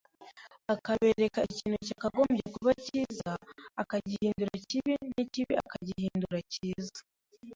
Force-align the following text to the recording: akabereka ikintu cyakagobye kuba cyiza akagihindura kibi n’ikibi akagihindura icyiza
akabereka 0.73 1.39
ikintu 1.51 1.77
cyakagobye 1.87 2.41
kuba 2.53 2.71
cyiza 2.85 3.31
akagihindura 3.81 4.51
kibi 4.69 4.93
n’ikibi 5.15 5.53
akagihindura 5.63 6.35
icyiza 6.45 6.99